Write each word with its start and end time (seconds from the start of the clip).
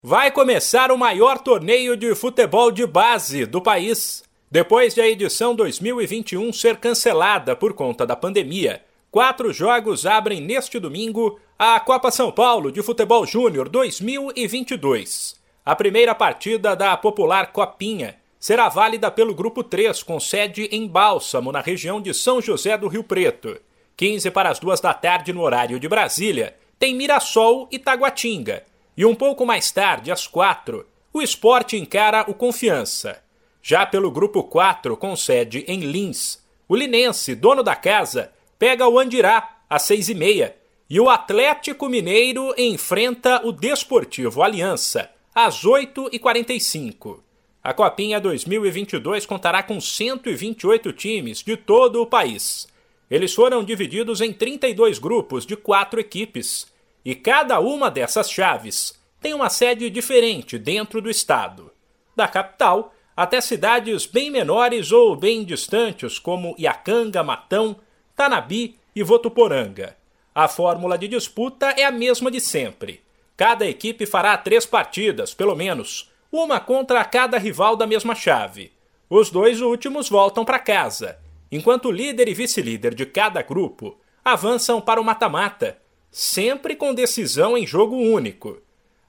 Vai 0.00 0.30
começar 0.30 0.92
o 0.92 0.96
maior 0.96 1.40
torneio 1.40 1.96
de 1.96 2.14
futebol 2.14 2.70
de 2.70 2.86
base 2.86 3.44
do 3.44 3.60
país. 3.60 4.22
Depois 4.48 4.94
de 4.94 5.00
a 5.00 5.08
edição 5.08 5.56
2021 5.56 6.52
ser 6.52 6.76
cancelada 6.76 7.56
por 7.56 7.72
conta 7.72 8.06
da 8.06 8.14
pandemia, 8.14 8.80
quatro 9.10 9.52
jogos 9.52 10.06
abrem 10.06 10.40
neste 10.40 10.78
domingo 10.78 11.40
a 11.58 11.80
Copa 11.80 12.12
São 12.12 12.30
Paulo 12.30 12.70
de 12.70 12.80
Futebol 12.80 13.26
Júnior 13.26 13.68
2022. 13.68 15.34
A 15.66 15.74
primeira 15.74 16.14
partida 16.14 16.76
da 16.76 16.96
popular 16.96 17.50
Copinha 17.50 18.14
será 18.38 18.68
válida 18.68 19.10
pelo 19.10 19.34
Grupo 19.34 19.64
3, 19.64 20.04
com 20.04 20.20
sede 20.20 20.68
em 20.70 20.86
Bálsamo, 20.86 21.50
na 21.50 21.60
região 21.60 22.00
de 22.00 22.14
São 22.14 22.40
José 22.40 22.78
do 22.78 22.86
Rio 22.86 23.02
Preto. 23.02 23.60
15 23.96 24.30
para 24.30 24.48
as 24.48 24.60
duas 24.60 24.78
da 24.80 24.94
tarde 24.94 25.32
no 25.32 25.42
horário 25.42 25.80
de 25.80 25.88
Brasília, 25.88 26.54
tem 26.78 26.94
Mirassol 26.94 27.66
e 27.72 27.80
Taguatinga 27.80 28.62
e 28.98 29.04
um 29.04 29.14
pouco 29.14 29.46
mais 29.46 29.70
tarde, 29.70 30.10
às 30.10 30.26
quatro, 30.26 30.84
o 31.12 31.22
esporte 31.22 31.76
encara 31.76 32.24
o 32.28 32.34
Confiança. 32.34 33.22
Já 33.62 33.86
pelo 33.86 34.10
grupo 34.10 34.42
4, 34.42 34.96
com 34.96 35.14
sede 35.14 35.64
em 35.68 35.82
Lins, 35.82 36.44
o 36.68 36.74
Linense, 36.74 37.36
dono 37.36 37.62
da 37.62 37.76
casa, 37.76 38.32
pega 38.58 38.88
o 38.88 38.98
Andirá 38.98 39.60
às 39.70 39.82
seis 39.82 40.08
e 40.08 40.14
meia 40.16 40.56
e 40.90 40.98
o 40.98 41.08
Atlético 41.08 41.88
Mineiro 41.88 42.52
enfrenta 42.58 43.40
o 43.46 43.52
Desportivo 43.52 44.42
Aliança 44.42 45.08
às 45.32 45.64
8h45. 45.64 47.20
A 47.62 47.72
Copinha 47.72 48.20
2022 48.20 49.26
contará 49.26 49.62
com 49.62 49.80
128 49.80 50.92
times 50.92 51.40
de 51.40 51.56
todo 51.56 52.02
o 52.02 52.06
país. 52.06 52.66
Eles 53.08 53.32
foram 53.32 53.62
divididos 53.62 54.20
em 54.20 54.32
32 54.32 54.98
grupos 54.98 55.46
de 55.46 55.54
quatro 55.54 56.00
equipes 56.00 56.66
e 57.08 57.14
cada 57.14 57.58
uma 57.58 57.90
dessas 57.90 58.30
chaves 58.30 58.92
tem 59.18 59.32
uma 59.32 59.48
sede 59.48 59.88
diferente 59.88 60.58
dentro 60.58 61.00
do 61.00 61.08
estado. 61.08 61.72
Da 62.14 62.28
capital 62.28 62.92
até 63.16 63.40
cidades 63.40 64.04
bem 64.04 64.30
menores 64.30 64.92
ou 64.92 65.16
bem 65.16 65.42
distantes, 65.42 66.18
como 66.18 66.54
Iacanga, 66.58 67.22
Matão, 67.22 67.76
Tanabi 68.14 68.78
e 68.94 69.02
Votuporanga. 69.02 69.96
A 70.34 70.48
fórmula 70.48 70.98
de 70.98 71.08
disputa 71.08 71.70
é 71.78 71.82
a 71.82 71.90
mesma 71.90 72.30
de 72.30 72.42
sempre. 72.42 73.02
Cada 73.38 73.66
equipe 73.66 74.04
fará 74.04 74.36
três 74.36 74.66
partidas, 74.66 75.32
pelo 75.32 75.56
menos, 75.56 76.12
uma 76.30 76.60
contra 76.60 77.02
cada 77.06 77.38
rival 77.38 77.74
da 77.74 77.86
mesma 77.86 78.14
chave. 78.14 78.70
Os 79.08 79.30
dois 79.30 79.62
últimos 79.62 80.10
voltam 80.10 80.44
para 80.44 80.58
casa, 80.58 81.18
enquanto 81.50 81.86
o 81.86 81.90
líder 81.90 82.28
e 82.28 82.34
vice-líder 82.34 82.94
de 82.94 83.06
cada 83.06 83.40
grupo 83.40 83.98
avançam 84.22 84.78
para 84.78 85.00
o 85.00 85.04
mata-mata, 85.04 85.78
sempre 86.10 86.74
com 86.74 86.94
decisão 86.94 87.56
em 87.56 87.66
jogo 87.66 87.96
único. 87.96 88.60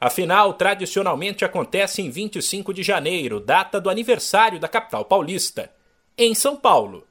A 0.00 0.10
final 0.10 0.54
tradicionalmente 0.54 1.44
acontece 1.44 2.02
em 2.02 2.10
25 2.10 2.72
de 2.74 2.82
janeiro, 2.82 3.40
data 3.40 3.80
do 3.80 3.88
aniversário 3.88 4.60
da 4.60 4.68
capital 4.68 5.04
paulista, 5.04 5.72
em 6.16 6.34
São 6.34 6.56
Paulo. 6.56 7.06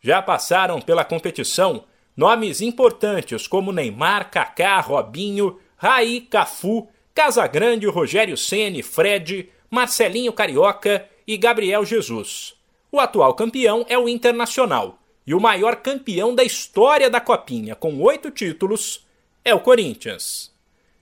Já 0.00 0.22
passaram 0.22 0.80
pela 0.80 1.04
competição 1.04 1.84
nomes 2.16 2.60
importantes 2.60 3.46
como 3.46 3.72
Neymar, 3.72 4.30
Kaká, 4.30 4.80
Robinho, 4.80 5.58
Raí, 5.76 6.20
Cafu, 6.20 6.88
Casagrande, 7.14 7.86
Rogério 7.86 8.36
Ceni, 8.36 8.82
Fred, 8.82 9.48
Marcelinho 9.70 10.32
Carioca 10.32 11.08
e 11.26 11.36
Gabriel 11.36 11.84
Jesus. 11.84 12.54
O 12.90 12.98
atual 12.98 13.34
campeão 13.34 13.84
é 13.88 13.98
o 13.98 14.08
Internacional 14.08 14.98
e 15.26 15.34
o 15.34 15.40
maior 15.40 15.76
campeão 15.76 16.34
da 16.34 16.42
história 16.42 17.10
da 17.10 17.20
Copinha, 17.20 17.74
com 17.74 18.00
oito 18.00 18.30
títulos, 18.30 19.06
é 19.48 19.54
o 19.54 19.60
Corinthians. 19.60 20.54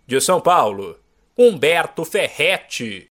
De 0.06 0.20
São 0.20 0.40
Paulo, 0.40 0.96
Humberto 1.36 2.04
Ferretti. 2.04 3.04